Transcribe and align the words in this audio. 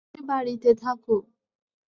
তুমি 0.05 0.21
বাড়িতে 0.27 0.69
থাকো। 0.75 1.15